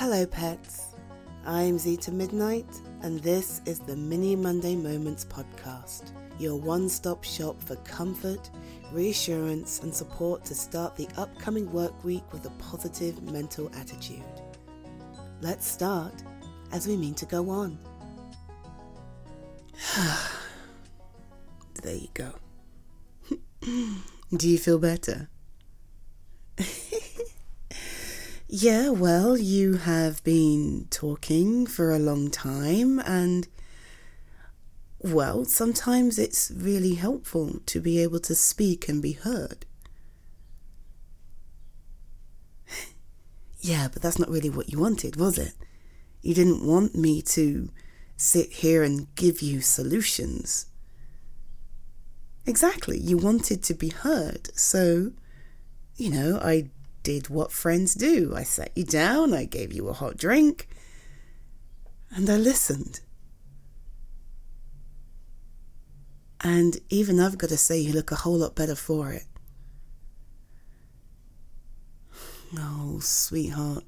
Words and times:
Hello, 0.00 0.24
pets. 0.24 0.94
I'm 1.44 1.78
Zeta 1.78 2.10
Midnight, 2.10 2.80
and 3.02 3.20
this 3.20 3.60
is 3.66 3.80
the 3.80 3.94
Mini 3.94 4.34
Monday 4.34 4.74
Moments 4.74 5.26
podcast, 5.26 6.12
your 6.38 6.56
one 6.56 6.88
stop 6.88 7.22
shop 7.22 7.62
for 7.62 7.76
comfort, 7.76 8.48
reassurance, 8.92 9.82
and 9.82 9.94
support 9.94 10.42
to 10.46 10.54
start 10.54 10.96
the 10.96 11.06
upcoming 11.18 11.70
work 11.70 12.02
week 12.02 12.22
with 12.32 12.46
a 12.46 12.50
positive 12.52 13.22
mental 13.24 13.70
attitude. 13.74 14.24
Let's 15.42 15.66
start 15.66 16.14
as 16.72 16.88
we 16.88 16.96
mean 16.96 17.12
to 17.16 17.26
go 17.26 17.50
on. 17.50 17.78
there 21.82 21.94
you 21.94 22.08
go. 22.14 22.32
Do 24.34 24.48
you 24.48 24.56
feel 24.56 24.78
better? 24.78 25.28
Yeah, 28.52 28.88
well, 28.88 29.38
you 29.38 29.74
have 29.74 30.24
been 30.24 30.88
talking 30.90 31.66
for 31.66 31.92
a 31.92 32.00
long 32.00 32.32
time, 32.32 32.98
and 32.98 33.46
well, 34.98 35.44
sometimes 35.44 36.18
it's 36.18 36.50
really 36.50 36.94
helpful 36.94 37.60
to 37.66 37.80
be 37.80 38.02
able 38.02 38.18
to 38.18 38.34
speak 38.34 38.88
and 38.88 39.00
be 39.00 39.12
heard. 39.12 39.66
yeah, 43.60 43.86
but 43.92 44.02
that's 44.02 44.18
not 44.18 44.28
really 44.28 44.50
what 44.50 44.68
you 44.68 44.80
wanted, 44.80 45.14
was 45.14 45.38
it? 45.38 45.52
You 46.20 46.34
didn't 46.34 46.66
want 46.66 46.96
me 46.96 47.22
to 47.22 47.70
sit 48.16 48.50
here 48.50 48.82
and 48.82 49.14
give 49.14 49.40
you 49.40 49.60
solutions. 49.60 50.66
Exactly, 52.46 52.98
you 52.98 53.16
wanted 53.16 53.62
to 53.62 53.74
be 53.74 53.90
heard. 53.90 54.50
So, 54.58 55.12
you 55.94 56.10
know, 56.10 56.40
I 56.42 56.70
did 57.02 57.28
what 57.28 57.52
friends 57.52 57.94
do. 57.94 58.32
I 58.34 58.42
sat 58.42 58.72
you 58.76 58.84
down, 58.84 59.34
I 59.34 59.44
gave 59.44 59.72
you 59.72 59.88
a 59.88 59.92
hot 59.92 60.16
drink, 60.16 60.68
and 62.10 62.28
I 62.28 62.36
listened. 62.36 63.00
And 66.42 66.78
even 66.88 67.20
I've 67.20 67.36
got 67.38 67.50
to 67.50 67.56
say, 67.56 67.78
you 67.78 67.92
look 67.92 68.10
a 68.10 68.16
whole 68.16 68.38
lot 68.38 68.54
better 68.54 68.74
for 68.74 69.12
it. 69.12 69.24
Oh, 72.56 72.98
sweetheart. 73.00 73.84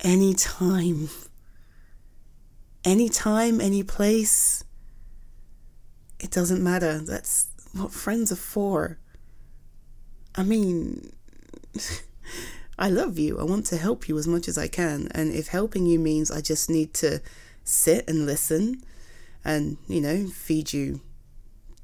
any 0.00 0.34
time, 0.34 1.08
any 2.84 3.08
time, 3.08 3.60
any 3.60 3.82
place. 3.82 4.64
It 6.20 6.30
doesn't 6.30 6.62
matter. 6.62 6.98
That's 6.98 7.48
what 7.72 7.92
friends 7.92 8.32
are 8.32 8.36
for. 8.36 8.98
I 10.34 10.42
mean, 10.42 11.12
I 12.78 12.88
love 12.88 13.18
you. 13.18 13.40
I 13.40 13.42
want 13.42 13.66
to 13.66 13.76
help 13.76 14.08
you 14.08 14.16
as 14.18 14.28
much 14.28 14.46
as 14.46 14.56
I 14.56 14.68
can. 14.68 15.08
And 15.12 15.32
if 15.32 15.48
helping 15.48 15.86
you 15.86 15.98
means 15.98 16.30
I 16.30 16.40
just 16.40 16.70
need 16.70 16.94
to 16.94 17.20
sit 17.64 18.08
and 18.08 18.24
listen 18.24 18.84
and, 19.44 19.78
you 19.88 20.00
know, 20.00 20.28
feed 20.28 20.72
you 20.72 21.00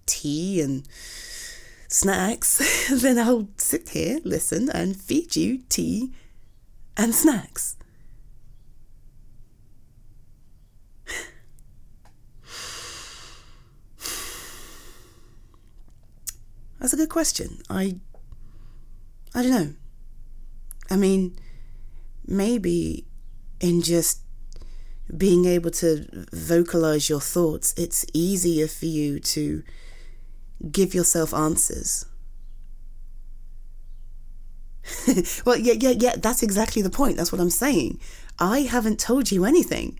tea 0.06 0.60
and 0.60 0.86
snacks, 1.88 2.88
then 3.02 3.18
I'll 3.18 3.48
sit 3.56 3.88
here, 3.88 4.20
listen, 4.24 4.70
and 4.70 4.96
feed 4.96 5.34
you 5.34 5.62
tea 5.68 6.12
and 6.96 7.12
snacks. 7.14 7.76
That's 16.78 16.92
a 16.92 16.96
good 16.96 17.08
question. 17.08 17.62
I 17.68 17.96
I 19.34 19.42
don't 19.42 19.50
know. 19.50 19.74
I 20.90 20.96
mean, 20.96 21.36
maybe 22.26 23.06
in 23.60 23.82
just 23.82 24.20
being 25.16 25.44
able 25.44 25.70
to 25.70 26.26
vocalize 26.32 27.08
your 27.08 27.20
thoughts, 27.20 27.74
it's 27.76 28.06
easier 28.12 28.68
for 28.68 28.86
you 28.86 29.18
to 29.20 29.62
give 30.70 30.94
yourself 30.94 31.34
answers. 31.34 32.06
well, 35.44 35.56
yeah, 35.56 35.74
yeah, 35.78 35.94
yeah, 35.96 36.16
that's 36.16 36.42
exactly 36.42 36.82
the 36.82 36.90
point. 36.90 37.16
That's 37.16 37.32
what 37.32 37.40
I'm 37.40 37.50
saying. 37.50 38.00
I 38.38 38.60
haven't 38.60 39.00
told 39.00 39.30
you 39.30 39.44
anything. 39.44 39.98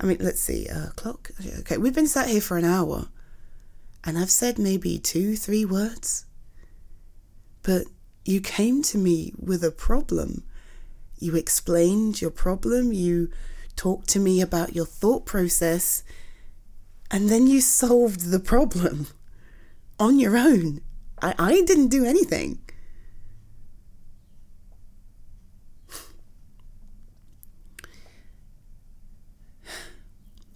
I 0.00 0.06
mean, 0.06 0.18
let's 0.20 0.40
see, 0.40 0.66
uh, 0.68 0.90
clock. 0.96 1.30
Okay, 1.60 1.76
we've 1.76 1.94
been 1.94 2.06
sat 2.06 2.28
here 2.28 2.40
for 2.40 2.56
an 2.56 2.64
hour 2.64 3.08
and 4.04 4.18
I've 4.18 4.30
said 4.30 4.58
maybe 4.58 4.98
two, 4.98 5.36
three 5.36 5.64
words. 5.64 6.24
But 7.62 7.86
you 8.24 8.40
came 8.40 8.82
to 8.82 8.98
me 8.98 9.32
with 9.38 9.64
a 9.64 9.70
problem. 9.70 10.44
You 11.18 11.36
explained 11.36 12.20
your 12.20 12.30
problem. 12.30 12.92
You 12.92 13.30
talked 13.76 14.08
to 14.10 14.18
me 14.18 14.40
about 14.40 14.74
your 14.74 14.86
thought 14.86 15.24
process. 15.24 16.02
And 17.10 17.28
then 17.28 17.46
you 17.46 17.60
solved 17.60 18.30
the 18.30 18.40
problem 18.40 19.08
on 19.98 20.18
your 20.18 20.36
own. 20.36 20.80
I, 21.20 21.34
I 21.38 21.62
didn't 21.62 21.88
do 21.88 22.04
anything. 22.04 22.60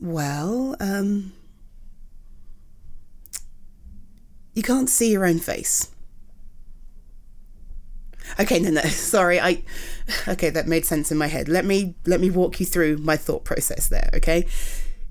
Well, 0.01 0.77
um, 0.81 1.33
you 4.55 4.63
can't 4.63 4.91
see 4.91 5.11
your 5.11 5.25
own 5.25 5.39
face. 5.39 5.94
Okay, 8.39 8.59
no, 8.59 8.71
no, 8.71 8.81
sorry. 8.83 9.41
I 9.41 9.63
okay, 10.29 10.51
that 10.51 10.67
made 10.67 10.85
sense 10.85 11.11
in 11.13 11.19
my 11.19 11.27
head. 11.27 11.49
Let 11.49 11.65
me 11.65 11.95
let 12.07 12.21
me 12.21 12.31
walk 12.31 12.61
you 12.61 12.67
through 12.67 12.99
my 12.99 13.17
thought 13.17 13.45
process 13.45 13.89
there. 13.89 14.11
Okay, 14.15 14.47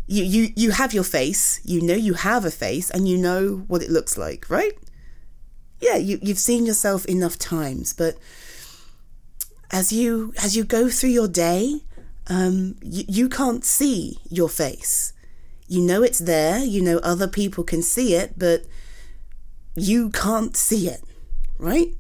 you 0.08 0.24
you 0.24 0.54
you 0.56 0.72
have 0.72 0.94
your 0.94 1.04
face. 1.04 1.60
You 1.64 1.82
know 1.82 1.96
you 1.96 2.14
have 2.14 2.46
a 2.46 2.52
face, 2.52 2.90
and 2.90 3.08
you 3.08 3.18
know 3.18 3.64
what 3.68 3.82
it 3.82 3.90
looks 3.90 4.18
like, 4.18 4.50
right? 4.50 4.74
Yeah, 5.80 5.96
you 5.98 6.20
you've 6.22 6.40
seen 6.40 6.66
yourself 6.66 7.06
enough 7.06 7.38
times, 7.38 7.94
but 7.94 8.18
as 9.72 9.92
you 9.92 10.34
as 10.42 10.56
you 10.56 10.64
go 10.64 10.90
through 10.90 11.10
your 11.10 11.28
day, 11.28 11.82
um, 12.28 12.76
you, 12.82 13.04
you 13.08 13.30
can't 13.30 13.66
see 13.66 14.20
your 14.30 14.50
face. 14.50 15.14
You 15.68 15.82
know 15.82 16.04
it's 16.04 16.20
there. 16.20 16.60
You 16.60 16.82
know 16.82 16.98
other 17.00 17.28
people 17.28 17.64
can 17.64 17.82
see 17.82 18.16
it, 18.16 18.38
but 18.38 18.66
you 19.76 20.10
can't 20.10 20.56
see 20.56 20.88
it, 20.88 21.02
right? 21.58 21.96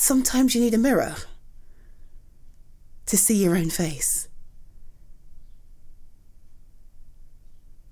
Sometimes 0.00 0.54
you 0.54 0.62
need 0.62 0.72
a 0.72 0.78
mirror 0.78 1.14
to 3.04 3.18
see 3.18 3.44
your 3.44 3.54
own 3.54 3.68
face. 3.68 4.28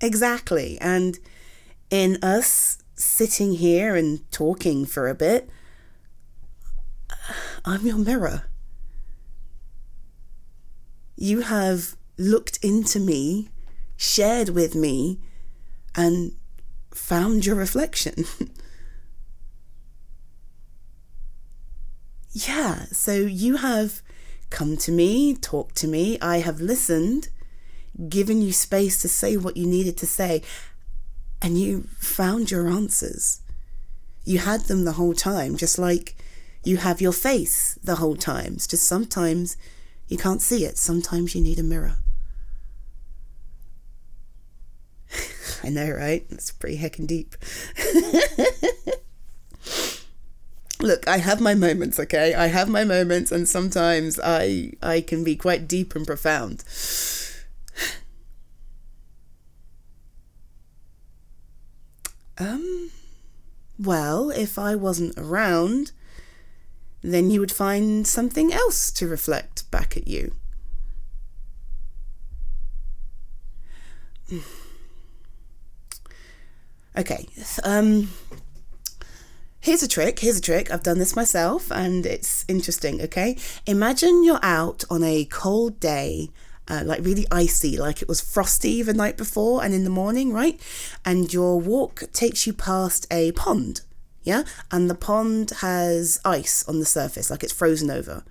Exactly. 0.01 0.79
And 0.81 1.19
in 1.91 2.17
us 2.23 2.79
sitting 2.95 3.53
here 3.53 3.95
and 3.95 4.29
talking 4.31 4.87
for 4.87 5.07
a 5.07 5.13
bit, 5.13 5.51
uh, 7.11 7.33
I'm 7.63 7.85
your 7.85 7.99
mirror. 7.99 8.49
You 11.15 11.41
have 11.41 11.95
looked 12.17 12.57
into 12.63 12.99
me, 12.99 13.49
shared 13.97 14.49
with 14.49 14.73
me, 14.73 15.19
and 15.95 16.31
found 16.89 17.45
your 17.45 17.55
reflection. 17.55 18.25
yeah, 22.31 22.85
so 22.91 23.13
you 23.13 23.57
have 23.57 24.01
come 24.49 24.77
to 24.77 24.91
me, 24.91 25.35
talked 25.35 25.75
to 25.77 25.87
me, 25.87 26.19
I 26.21 26.37
have 26.39 26.59
listened, 26.59 27.29
given 28.07 28.41
you 28.41 28.51
space 28.51 29.01
to 29.01 29.07
say 29.07 29.37
what 29.37 29.57
you 29.57 29.65
needed 29.65 29.97
to 29.97 30.07
say, 30.07 30.41
and 31.41 31.59
you 31.59 31.87
found 31.97 32.51
your 32.51 32.67
answers. 32.67 33.41
You 34.23 34.39
had 34.39 34.61
them 34.61 34.83
the 34.85 34.93
whole 34.93 35.13
time, 35.13 35.57
just 35.57 35.79
like 35.79 36.15
you 36.63 36.77
have 36.77 37.01
your 37.01 37.13
face 37.13 37.79
the 37.83 37.95
whole 37.95 38.15
time. 38.15 38.53
It's 38.53 38.67
just 38.67 38.83
sometimes 38.83 39.57
you 40.07 40.17
can't 40.17 40.41
see 40.41 40.65
it, 40.65 40.77
sometimes 40.77 41.33
you 41.33 41.41
need 41.41 41.59
a 41.59 41.63
mirror. 41.63 41.95
I 45.63 45.69
know, 45.69 45.89
right? 45.89 46.25
It's 46.29 46.51
pretty 46.51 46.77
heckin' 46.77 47.07
deep. 47.07 47.35
Look, 50.89 51.07
I 51.07 51.17
have 51.17 51.39
my 51.39 51.53
moments, 51.53 51.99
okay? 51.99 52.33
I 52.33 52.47
have 52.47 52.67
my 52.67 52.83
moments 52.83 53.31
and 53.31 53.47
sometimes 53.47 54.19
I 54.23 54.71
I 54.81 55.01
can 55.01 55.23
be 55.23 55.35
quite 55.35 55.67
deep 55.67 55.95
and 55.95 56.03
profound. 56.03 56.63
Um 62.39 62.89
well, 63.77 64.31
if 64.31 64.57
I 64.57 64.73
wasn't 64.73 65.15
around, 65.19 65.91
then 67.03 67.29
you 67.29 67.39
would 67.39 67.51
find 67.51 68.07
something 68.07 68.51
else 68.51 68.89
to 68.93 69.07
reflect 69.07 69.69
back 69.69 69.95
at 69.95 70.07
you. 70.07 70.33
Okay. 76.97 77.27
Um 77.63 78.09
Here's 79.61 79.83
a 79.83 79.87
trick. 79.89 80.19
Here's 80.19 80.37
a 80.37 80.41
trick. 80.41 80.71
I've 80.71 80.83
done 80.83 80.99
this 80.99 81.17
myself 81.17 81.69
and 81.69 82.05
it's 82.05 82.45
interesting, 82.47 83.01
okay? 83.01 83.37
Imagine 83.65 84.23
you're 84.23 84.39
out 84.41 84.85
on 84.89 85.03
a 85.03 85.25
cold 85.25 85.81
day, 85.81 86.29
uh, 86.69 86.83
like 86.85 87.03
really 87.03 87.27
icy, 87.29 87.77
like 87.77 88.01
it 88.01 88.07
was 88.07 88.21
frosty 88.21 88.81
the 88.81 88.93
night 88.93 89.17
before 89.17 89.61
and 89.61 89.73
in 89.73 89.83
the 89.83 89.89
morning, 89.89 90.31
right? 90.31 90.59
And 91.03 91.33
your 91.33 91.59
walk 91.59 92.03
takes 92.13 92.47
you 92.47 92.53
past 92.53 93.05
a 93.11 93.33
pond, 93.33 93.81
yeah? 94.23 94.43
And 94.71 94.89
the 94.89 94.95
pond 94.95 95.51
has 95.59 96.21
ice 96.23 96.63
on 96.65 96.79
the 96.79 96.85
surface, 96.85 97.29
like 97.29 97.43
it's 97.43 97.53
frozen 97.53 97.91
over. 97.91 98.23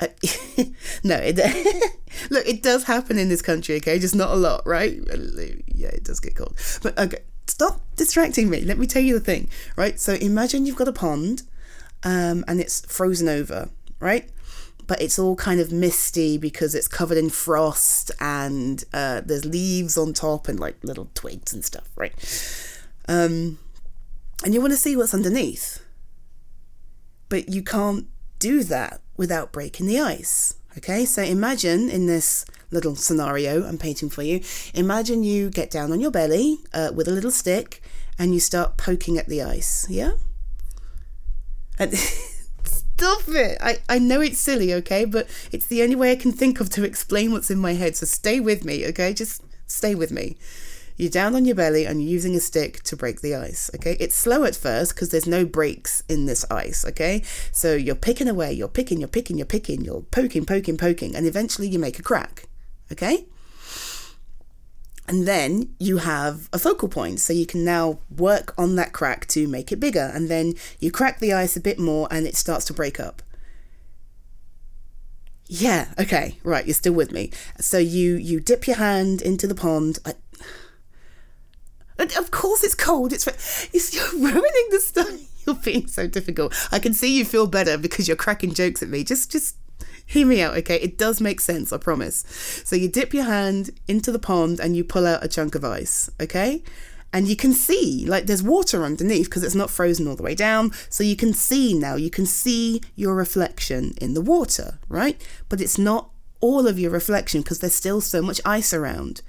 Uh, 0.00 0.08
no, 1.04 1.14
it, 1.14 1.36
look, 2.30 2.44
it 2.44 2.60
does 2.60 2.82
happen 2.82 3.20
in 3.20 3.28
this 3.28 3.42
country, 3.42 3.76
okay? 3.76 4.00
Just 4.00 4.16
not 4.16 4.30
a 4.30 4.36
lot, 4.36 4.66
right? 4.66 4.98
Yeah, 5.68 5.90
it 5.90 6.02
does 6.02 6.18
get 6.18 6.34
cold. 6.34 6.58
But 6.82 6.98
okay, 6.98 7.18
stop 7.46 7.80
distracting 7.96 8.50
me. 8.50 8.60
Let 8.60 8.78
me 8.78 8.86
tell 8.86 9.02
you 9.02 9.18
the 9.18 9.24
thing, 9.24 9.48
right? 9.76 9.98
So 9.98 10.14
imagine 10.14 10.66
you've 10.66 10.76
got 10.76 10.88
a 10.88 10.92
pond 10.92 11.42
um, 12.02 12.44
and 12.46 12.60
it's 12.60 12.84
frozen 12.86 13.28
over, 13.28 13.70
right? 14.00 14.28
But 14.86 15.00
it's 15.00 15.18
all 15.18 15.36
kind 15.36 15.60
of 15.60 15.72
misty 15.72 16.36
because 16.36 16.74
it's 16.74 16.88
covered 16.88 17.16
in 17.16 17.30
frost 17.30 18.10
and 18.20 18.84
uh, 18.92 19.22
there's 19.24 19.44
leaves 19.44 19.96
on 19.96 20.12
top 20.12 20.46
and 20.48 20.60
like 20.60 20.76
little 20.82 21.08
twigs 21.14 21.52
and 21.52 21.64
stuff, 21.64 21.88
right? 21.96 22.12
Um, 23.08 23.58
and 24.44 24.52
you 24.52 24.60
want 24.60 24.72
to 24.72 24.78
see 24.78 24.96
what's 24.96 25.14
underneath. 25.14 25.82
But 27.28 27.48
you 27.48 27.62
can't 27.62 28.06
do 28.38 28.62
that 28.64 29.00
without 29.16 29.52
breaking 29.52 29.86
the 29.86 30.00
ice. 30.00 30.54
Okay, 30.76 31.04
so 31.04 31.22
imagine 31.22 31.88
in 31.88 32.06
this 32.06 32.44
little 32.70 32.96
scenario 32.96 33.64
I'm 33.66 33.78
painting 33.78 34.10
for 34.10 34.22
you, 34.22 34.40
imagine 34.74 35.22
you 35.22 35.48
get 35.48 35.70
down 35.70 35.92
on 35.92 36.00
your 36.00 36.10
belly 36.10 36.58
uh, 36.72 36.90
with 36.92 37.06
a 37.06 37.12
little 37.12 37.30
stick 37.30 37.80
and 38.18 38.34
you 38.34 38.40
start 38.40 38.76
poking 38.76 39.16
at 39.16 39.28
the 39.28 39.42
ice. 39.42 39.86
Yeah? 39.88 40.12
And 41.78 41.94
stop 42.64 43.22
it! 43.28 43.58
I, 43.60 43.78
I 43.88 43.98
know 44.00 44.20
it's 44.20 44.38
silly, 44.38 44.74
okay, 44.74 45.04
but 45.04 45.28
it's 45.52 45.66
the 45.66 45.82
only 45.82 45.94
way 45.94 46.10
I 46.10 46.16
can 46.16 46.32
think 46.32 46.60
of 46.60 46.70
to 46.70 46.84
explain 46.84 47.30
what's 47.30 47.50
in 47.50 47.58
my 47.58 47.74
head. 47.74 47.96
So 47.96 48.06
stay 48.06 48.40
with 48.40 48.64
me, 48.64 48.86
okay? 48.88 49.14
Just 49.14 49.42
stay 49.66 49.94
with 49.94 50.10
me. 50.10 50.36
You're 50.96 51.10
down 51.10 51.34
on 51.34 51.44
your 51.44 51.56
belly 51.56 51.86
and 51.86 52.02
you're 52.02 52.10
using 52.10 52.34
a 52.34 52.40
stick 52.40 52.82
to 52.84 52.96
break 52.96 53.20
the 53.20 53.34
ice, 53.34 53.70
okay? 53.76 53.96
It's 54.00 54.14
slow 54.14 54.44
at 54.44 54.56
first 54.56 54.94
because 54.94 55.10
there's 55.10 55.26
no 55.26 55.44
breaks 55.44 55.93
in 56.08 56.26
this 56.26 56.44
ice, 56.50 56.84
okay? 56.84 57.22
So 57.52 57.74
you're 57.74 57.94
picking 57.94 58.28
away, 58.28 58.52
you're 58.52 58.68
picking, 58.68 58.98
you're 58.98 59.08
picking, 59.08 59.36
you're 59.36 59.46
picking, 59.46 59.82
you're 59.84 60.02
poking, 60.02 60.44
poking, 60.44 60.76
poking, 60.76 61.16
and 61.16 61.26
eventually 61.26 61.68
you 61.68 61.78
make 61.78 61.98
a 61.98 62.02
crack, 62.02 62.48
okay? 62.92 63.26
And 65.06 65.28
then 65.28 65.74
you 65.78 65.98
have 65.98 66.48
a 66.52 66.58
focal 66.58 66.88
point, 66.88 67.20
so 67.20 67.32
you 67.32 67.46
can 67.46 67.64
now 67.64 67.98
work 68.14 68.54
on 68.56 68.76
that 68.76 68.92
crack 68.92 69.26
to 69.28 69.46
make 69.46 69.70
it 69.70 69.78
bigger. 69.78 70.10
And 70.14 70.30
then 70.30 70.54
you 70.78 70.90
crack 70.90 71.20
the 71.20 71.32
ice 71.32 71.56
a 71.56 71.60
bit 71.60 71.78
more 71.78 72.08
and 72.10 72.26
it 72.26 72.36
starts 72.36 72.64
to 72.66 72.72
break 72.72 72.98
up. 72.98 73.22
Yeah, 75.46 75.92
okay, 75.98 76.38
right, 76.42 76.66
you're 76.66 76.74
still 76.74 76.94
with 76.94 77.12
me. 77.12 77.30
So 77.60 77.76
you 77.76 78.14
you 78.14 78.40
dip 78.40 78.66
your 78.66 78.76
hand 78.76 79.20
into 79.20 79.46
the 79.46 79.54
pond. 79.54 79.98
I, 80.06 80.14
of 82.18 82.30
course 82.30 82.64
it's 82.64 82.74
cold. 82.74 83.12
It's 83.12 83.26
you're 83.94 84.10
ruining 84.12 84.68
the 84.70 84.80
stuff. 84.80 85.10
You're 85.46 85.56
being 85.56 85.86
so 85.86 86.06
difficult. 86.06 86.54
I 86.72 86.78
can 86.78 86.94
see 86.94 87.16
you 87.16 87.24
feel 87.24 87.46
better 87.46 87.76
because 87.76 88.08
you're 88.08 88.16
cracking 88.16 88.54
jokes 88.54 88.82
at 88.82 88.88
me. 88.88 89.04
Just 89.04 89.30
just 89.30 89.56
hear 90.06 90.26
me 90.26 90.42
out, 90.42 90.56
okay? 90.58 90.76
It 90.76 90.98
does 90.98 91.20
make 91.20 91.40
sense, 91.40 91.72
I 91.72 91.78
promise. 91.78 92.24
So 92.64 92.76
you 92.76 92.88
dip 92.88 93.14
your 93.14 93.24
hand 93.24 93.70
into 93.88 94.12
the 94.12 94.18
pond 94.18 94.60
and 94.60 94.76
you 94.76 94.84
pull 94.84 95.06
out 95.06 95.24
a 95.24 95.28
chunk 95.28 95.54
of 95.54 95.64
ice, 95.64 96.10
okay? 96.20 96.62
And 97.12 97.28
you 97.28 97.36
can 97.36 97.52
see, 97.52 98.04
like, 98.06 98.26
there's 98.26 98.42
water 98.42 98.84
underneath 98.84 99.26
because 99.26 99.44
it's 99.44 99.54
not 99.54 99.70
frozen 99.70 100.08
all 100.08 100.16
the 100.16 100.22
way 100.22 100.34
down. 100.34 100.72
So 100.88 101.04
you 101.04 101.16
can 101.16 101.32
see 101.32 101.72
now, 101.72 101.94
you 101.94 102.10
can 102.10 102.26
see 102.26 102.80
your 102.96 103.14
reflection 103.14 103.94
in 104.00 104.14
the 104.14 104.20
water, 104.20 104.78
right? 104.88 105.20
But 105.48 105.60
it's 105.60 105.78
not 105.78 106.10
all 106.40 106.66
of 106.66 106.78
your 106.78 106.90
reflection 106.90 107.42
because 107.42 107.60
there's 107.60 107.74
still 107.74 108.00
so 108.00 108.20
much 108.20 108.40
ice 108.44 108.74
around. 108.74 109.22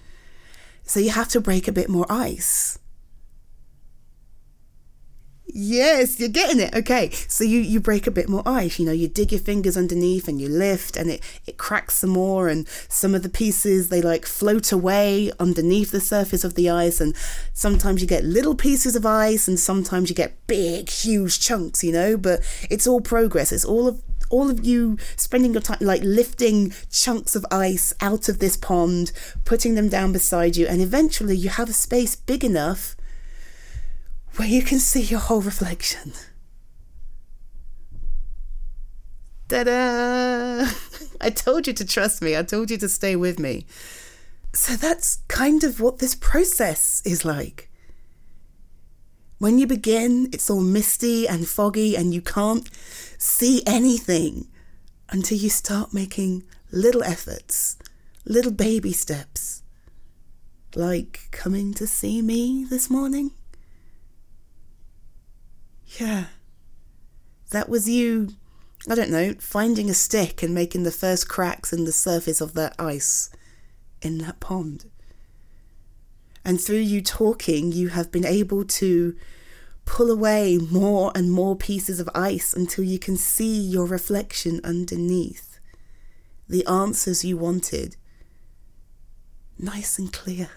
So 0.83 0.99
you 0.99 1.11
have 1.11 1.29
to 1.29 1.39
break 1.39 1.67
a 1.67 1.71
bit 1.71 1.87
more 1.87 2.05
ice. 2.09 2.79
Yes, 5.57 6.19
you're 6.19 6.27
getting 6.27 6.59
it. 6.59 6.75
Okay. 6.75 7.11
So 7.29 7.45
you, 7.45 7.61
you 7.61 7.79
break 7.79 8.07
a 8.07 8.11
bit 8.11 8.27
more 8.27 8.43
ice. 8.45 8.77
You 8.77 8.85
know, 8.85 8.91
you 8.91 9.07
dig 9.07 9.31
your 9.31 9.39
fingers 9.39 9.77
underneath 9.77 10.27
and 10.27 10.39
you 10.41 10.49
lift 10.49 10.97
and 10.97 11.09
it, 11.09 11.23
it 11.45 11.57
cracks 11.57 11.95
some 11.95 12.09
more. 12.09 12.49
And 12.49 12.67
some 12.89 13.15
of 13.15 13.23
the 13.23 13.29
pieces, 13.29 13.87
they 13.87 14.01
like 14.01 14.25
float 14.25 14.73
away 14.73 15.31
underneath 15.39 15.91
the 15.91 16.01
surface 16.01 16.43
of 16.43 16.55
the 16.55 16.69
ice. 16.69 16.99
And 16.99 17.15
sometimes 17.53 18.01
you 18.01 18.07
get 18.07 18.25
little 18.25 18.53
pieces 18.53 18.97
of 18.97 19.05
ice 19.05 19.47
and 19.47 19.57
sometimes 19.57 20.09
you 20.09 20.15
get 20.15 20.45
big, 20.45 20.89
huge 20.89 21.39
chunks, 21.39 21.85
you 21.85 21.93
know, 21.93 22.17
but 22.17 22.41
it's 22.69 22.85
all 22.85 22.99
progress. 22.99 23.53
It's 23.53 23.63
all 23.63 23.87
of 23.87 24.01
all 24.29 24.49
of 24.49 24.65
you 24.65 24.97
spending 25.15 25.53
your 25.53 25.61
time 25.61 25.77
like 25.79 26.01
lifting 26.03 26.73
chunks 26.91 27.33
of 27.33 27.45
ice 27.49 27.93
out 28.01 28.27
of 28.27 28.39
this 28.39 28.57
pond, 28.57 29.13
putting 29.45 29.75
them 29.75 29.87
down 29.87 30.11
beside 30.11 30.57
you, 30.57 30.67
and 30.67 30.81
eventually 30.81 31.37
you 31.37 31.47
have 31.47 31.69
a 31.69 31.73
space 31.73 32.17
big 32.17 32.43
enough 32.43 32.97
where 34.45 34.53
you 34.53 34.61
can 34.61 34.77
see 34.77 35.01
your 35.01 35.19
whole 35.19 35.41
reflection. 35.41 36.13
Ta 39.49 39.63
da! 39.63 40.67
I 41.21 41.31
told 41.31 41.65
you 41.65 41.73
to 41.73 41.83
trust 41.83 42.21
me, 42.21 42.37
I 42.37 42.43
told 42.43 42.69
you 42.69 42.77
to 42.77 42.87
stay 42.87 43.15
with 43.15 43.39
me. 43.39 43.65
So 44.53 44.75
that's 44.75 45.23
kind 45.27 45.63
of 45.63 45.81
what 45.81 45.97
this 45.97 46.13
process 46.13 47.01
is 47.03 47.25
like. 47.25 47.71
When 49.39 49.57
you 49.57 49.65
begin, 49.65 50.29
it's 50.31 50.51
all 50.51 50.61
misty 50.61 51.27
and 51.27 51.47
foggy, 51.47 51.97
and 51.97 52.13
you 52.13 52.21
can't 52.21 52.69
see 53.17 53.63
anything 53.65 54.47
until 55.09 55.39
you 55.39 55.49
start 55.49 55.91
making 55.91 56.43
little 56.71 57.03
efforts, 57.03 57.77
little 58.25 58.51
baby 58.51 58.91
steps. 58.91 59.63
Like 60.75 61.29
coming 61.31 61.73
to 61.73 61.87
see 61.87 62.21
me 62.21 62.63
this 62.69 62.91
morning? 62.91 63.31
Yeah. 65.85 66.25
That 67.51 67.69
was 67.69 67.87
you, 67.87 68.29
I 68.89 68.95
don't 68.95 69.11
know, 69.11 69.35
finding 69.39 69.89
a 69.89 69.93
stick 69.93 70.43
and 70.43 70.53
making 70.53 70.83
the 70.83 70.91
first 70.91 71.29
cracks 71.29 71.71
in 71.71 71.85
the 71.85 71.91
surface 71.91 72.41
of 72.41 72.53
that 72.53 72.75
ice 72.79 73.29
in 74.01 74.19
that 74.19 74.39
pond. 74.39 74.85
And 76.43 76.61
through 76.61 76.77
you 76.77 77.01
talking, 77.01 77.71
you 77.71 77.89
have 77.89 78.11
been 78.11 78.25
able 78.25 78.65
to 78.65 79.15
pull 79.85 80.11
away 80.11 80.57
more 80.57 81.11
and 81.15 81.31
more 81.31 81.55
pieces 81.55 81.99
of 81.99 82.09
ice 82.13 82.53
until 82.53 82.83
you 82.83 82.99
can 82.99 83.17
see 83.17 83.59
your 83.59 83.85
reflection 83.85 84.61
underneath. 84.63 85.59
The 86.47 86.65
answers 86.67 87.25
you 87.25 87.37
wanted. 87.37 87.95
Nice 89.57 89.97
and 89.97 90.11
clear. 90.11 90.49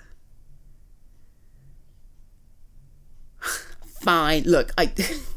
Fine. 4.01 4.45
Look, 4.45 4.73
I 4.79 4.93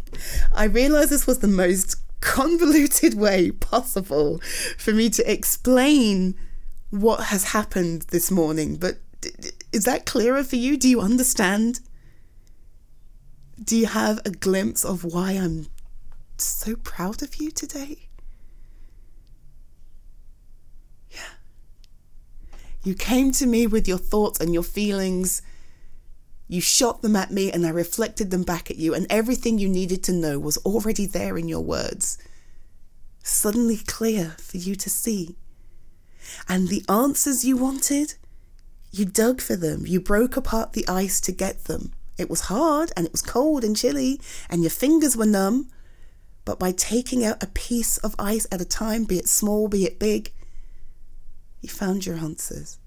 I 0.52 0.66
realize 0.66 1.10
this 1.10 1.28
was 1.28 1.40
the 1.40 1.48
most 1.48 1.96
convoluted 2.22 3.16
way 3.16 3.52
possible 3.52 4.40
for 4.78 4.94
me 4.94 5.10
to 5.10 5.32
explain 5.32 6.36
what 6.92 7.26
has 7.26 7.46
happened 7.46 8.04
this 8.10 8.30
morning, 8.30 8.76
but 8.76 8.98
is 9.72 9.86
that 9.86 10.06
clearer 10.06 10.44
for 10.44 10.58
you? 10.58 10.78
Do 10.78 10.90
you 10.90 11.02
understand? 11.02 11.80
Do 13.64 13.78
you 13.78 13.88
have 13.88 14.20
a 14.26 14.32
glimpse 14.32 14.84
of 14.84 15.04
why 15.04 15.32
I'm 15.32 15.68
so 16.38 16.76
proud 16.76 17.22
of 17.22 17.36
you 17.38 17.52
today? 17.52 18.10
Yeah. 21.10 21.20
You 22.84 22.96
came 22.96 23.32
to 23.34 23.46
me 23.46 23.68
with 23.68 23.88
your 23.88 24.00
thoughts 24.00 24.40
and 24.40 24.54
your 24.54 24.64
feelings. 24.64 25.42
You 26.52 26.60
shot 26.60 27.02
them 27.02 27.16
at 27.16 27.32
me, 27.32 27.50
and 27.50 27.66
I 27.66 27.70
reflected 27.70 28.30
them 28.30 28.44
back 28.44 28.70
at 28.70 28.76
you, 28.76 28.94
and 28.94 29.08
everything 29.10 29.58
you 29.58 29.70
needed 29.70 30.04
to 30.04 30.12
know 30.12 30.38
was 30.38 30.58
already 30.58 31.06
there 31.06 31.38
in 31.38 31.48
your 31.48 31.62
words. 31.62 32.18
Suddenly 33.24 33.78
clear 33.78 34.36
for 34.38 34.58
you 34.58 34.76
to 34.76 34.90
see. 34.90 35.38
And 36.50 36.68
the 36.68 36.84
answers 36.90 37.46
you 37.46 37.56
wanted, 37.56 38.16
you 38.92 39.06
dug 39.06 39.40
for 39.40 39.56
them. 39.56 39.86
You 39.86 40.02
broke 40.02 40.36
apart 40.36 40.74
the 40.74 40.86
ice 40.90 41.22
to 41.22 41.32
get 41.32 41.64
them. 41.64 41.94
It 42.18 42.30
was 42.30 42.42
hard 42.42 42.92
and 42.98 43.06
it 43.06 43.14
was 43.14 43.22
cold 43.22 43.64
and 43.64 43.78
chilly, 43.78 44.20
and 44.50 44.62
your 44.62 44.72
fingers 44.72 45.16
were 45.16 45.26
numb. 45.26 45.70
But 46.44 46.60
by 46.60 46.74
taking 46.74 47.24
out 47.24 47.42
a 47.42 47.48
piece 47.48 47.98
of 48.00 48.14
ice 48.20 48.46
at 48.52 48.60
a 48.60 48.66
time, 48.66 49.06
be 49.06 49.18
it 49.18 49.30
small, 49.30 49.70
be 49.70 49.86
it 49.86 50.00
big, 50.00 50.34
you 51.62 51.70
found 51.70 52.06
your 52.06 52.18
answers. 52.18 52.78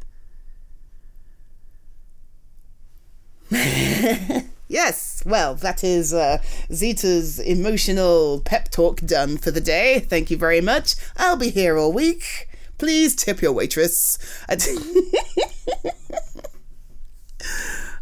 yes, 4.69 5.23
well, 5.27 5.55
that 5.57 5.85
is 5.85 6.13
uh, 6.15 6.39
Zita's 6.73 7.39
emotional 7.39 8.41
pep 8.45 8.71
talk 8.71 9.01
done 9.01 9.37
for 9.37 9.51
the 9.51 9.61
day. 9.61 10.01
Thank 10.01 10.31
you 10.31 10.37
very 10.37 10.61
much. 10.61 10.95
I'll 11.17 11.37
be 11.37 11.51
here 11.51 11.77
all 11.77 11.93
week. 11.93 12.49
Please 12.79 13.15
tip 13.15 13.41
your 13.41 13.53
waitress. 13.53 14.19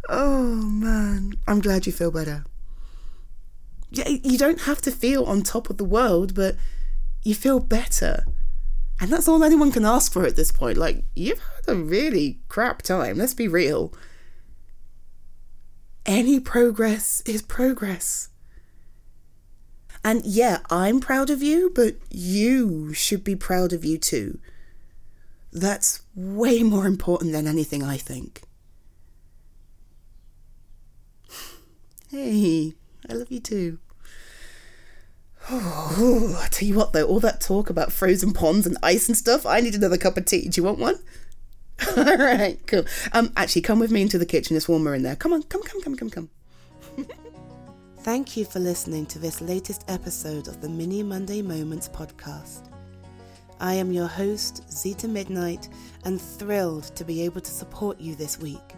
Oh 0.09 0.55
man, 0.55 1.33
I'm 1.47 1.59
glad 1.59 1.85
you 1.85 1.91
feel 1.91 2.11
better. 2.11 2.43
You 3.91 4.37
don't 4.37 4.61
have 4.61 4.81
to 4.81 4.91
feel 4.91 5.23
on 5.23 5.43
top 5.43 5.69
of 5.69 5.77
the 5.77 5.85
world, 5.85 6.35
but 6.35 6.55
you 7.23 7.33
feel 7.35 7.59
better. 7.59 8.25
And 8.99 9.11
that's 9.11 9.27
all 9.27 9.43
anyone 9.43 9.71
can 9.71 9.85
ask 9.85 10.11
for 10.11 10.25
at 10.25 10.35
this 10.35 10.51
point. 10.51 10.77
Like, 10.77 11.03
you've 11.15 11.39
had 11.39 11.73
a 11.73 11.75
really 11.75 12.39
crap 12.47 12.81
time, 12.81 13.17
let's 13.17 13.33
be 13.33 13.47
real. 13.47 13.93
Any 16.05 16.39
progress 16.39 17.21
is 17.25 17.41
progress. 17.41 18.29
And 20.03 20.25
yeah, 20.25 20.59
I'm 20.69 20.99
proud 20.99 21.29
of 21.29 21.41
you, 21.41 21.71
but 21.73 21.95
you 22.09 22.93
should 22.93 23.23
be 23.23 23.35
proud 23.35 23.71
of 23.71 23.85
you 23.85 23.97
too. 23.97 24.39
That's 25.53 26.01
way 26.15 26.61
more 26.63 26.87
important 26.87 27.31
than 27.31 27.47
anything 27.47 27.83
I 27.83 27.97
think. 27.97 28.41
Hey, 32.09 32.73
I 33.09 33.13
love 33.13 33.31
you 33.31 33.39
too. 33.39 33.79
Oh, 35.49 36.37
I 36.43 36.47
tell 36.49 36.67
you 36.67 36.75
what 36.75 36.93
though, 36.93 37.05
all 37.05 37.19
that 37.21 37.39
talk 37.39 37.69
about 37.69 37.93
frozen 37.93 38.33
ponds 38.33 38.67
and 38.67 38.77
ice 38.83 39.07
and 39.07 39.17
stuff, 39.17 39.45
I 39.45 39.61
need 39.61 39.75
another 39.75 39.97
cup 39.97 40.17
of 40.17 40.25
tea. 40.25 40.47
Do 40.49 40.59
you 40.59 40.65
want 40.65 40.79
one? 40.79 40.99
all 41.97 42.17
right, 42.17 42.59
cool. 42.67 42.85
Um, 43.11 43.31
actually, 43.35 43.61
come 43.61 43.79
with 43.79 43.91
me 43.91 44.01
into 44.01 44.17
the 44.17 44.25
kitchen. 44.25 44.55
It's 44.55 44.67
warmer 44.67 44.95
in 44.95 45.03
there. 45.03 45.15
Come 45.15 45.33
on, 45.33 45.43
come, 45.43 45.61
come, 45.63 45.81
come, 45.81 45.95
come, 45.95 46.09
come. 46.09 46.29
Thank 47.99 48.35
you 48.35 48.43
for 48.45 48.59
listening 48.59 49.05
to 49.07 49.19
this 49.19 49.39
latest 49.39 49.85
episode 49.87 50.47
of 50.47 50.61
the 50.61 50.67
Mini 50.67 51.03
Monday 51.03 51.41
Moments 51.41 51.87
podcast. 51.87 52.69
I 53.59 53.75
am 53.75 53.93
your 53.93 54.07
host, 54.07 54.69
Zita 54.69 55.07
Midnight, 55.07 55.69
and 56.03 56.21
thrilled 56.21 56.83
to 56.95 57.05
be 57.05 57.21
able 57.21 57.39
to 57.39 57.51
support 57.51 57.99
you 58.01 58.13
this 58.13 58.37
week. 58.39 58.73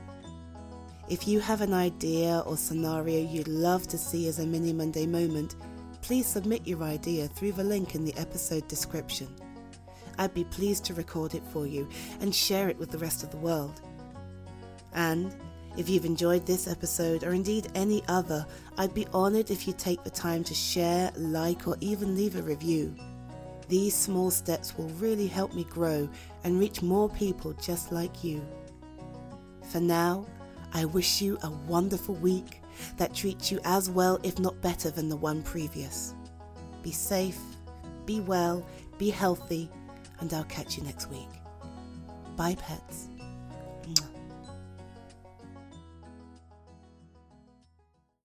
If 1.09 1.27
you 1.27 1.39
have 1.39 1.61
an 1.61 1.73
idea 1.73 2.43
or 2.45 2.55
scenario 2.55 3.19
you'd 3.19 3.47
love 3.47 3.87
to 3.87 3.97
see 3.97 4.27
as 4.27 4.39
a 4.39 4.45
Mini 4.45 4.73
Monday 4.73 5.07
moment, 5.07 5.55
please 6.01 6.27
submit 6.27 6.67
your 6.67 6.83
idea 6.83 7.27
through 7.27 7.53
the 7.53 7.63
link 7.63 7.95
in 7.95 8.05
the 8.05 8.15
episode 8.17 8.67
description. 8.67 9.27
I'd 10.17 10.33
be 10.33 10.45
pleased 10.45 10.85
to 10.85 10.93
record 10.93 11.33
it 11.33 11.43
for 11.51 11.67
you 11.67 11.87
and 12.21 12.33
share 12.33 12.69
it 12.69 12.77
with 12.77 12.91
the 12.91 12.97
rest 12.97 13.23
of 13.23 13.31
the 13.31 13.37
world. 13.37 13.81
And 14.93 15.35
if 15.77 15.89
you've 15.89 16.05
enjoyed 16.05 16.45
this 16.45 16.67
episode 16.67 17.23
or 17.23 17.33
indeed 17.33 17.67
any 17.75 18.01
other, 18.07 18.45
I'd 18.77 18.93
be 18.93 19.07
honoured 19.13 19.51
if 19.51 19.67
you 19.67 19.73
take 19.73 20.03
the 20.03 20.09
time 20.09 20.43
to 20.45 20.53
share, 20.53 21.11
like, 21.17 21.67
or 21.67 21.75
even 21.81 22.15
leave 22.15 22.37
a 22.37 22.41
review. 22.41 22.95
These 23.67 23.95
small 23.95 24.31
steps 24.31 24.77
will 24.77 24.89
really 24.89 25.27
help 25.27 25.53
me 25.53 25.65
grow 25.65 26.07
and 26.43 26.59
reach 26.59 26.81
more 26.81 27.09
people 27.09 27.53
just 27.53 27.91
like 27.91 28.23
you. 28.23 28.45
For 29.69 29.79
now, 29.79 30.25
I 30.73 30.85
wish 30.85 31.21
you 31.21 31.37
a 31.41 31.49
wonderful 31.49 32.15
week 32.15 32.61
that 32.97 33.13
treats 33.13 33.51
you 33.51 33.59
as 33.65 33.89
well, 33.89 34.19
if 34.23 34.39
not 34.39 34.61
better, 34.61 34.91
than 34.91 35.09
the 35.09 35.15
one 35.15 35.41
previous. 35.41 36.13
Be 36.83 36.91
safe, 36.91 37.39
be 38.05 38.21
well, 38.21 38.65
be 38.97 39.09
healthy, 39.09 39.69
and 40.19 40.33
I'll 40.33 40.43
catch 40.45 40.77
you 40.77 40.83
next 40.83 41.09
week. 41.09 41.29
Bye, 42.35 42.55
pets. 42.55 43.07